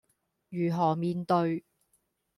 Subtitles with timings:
[0.49, 1.63] 如何面對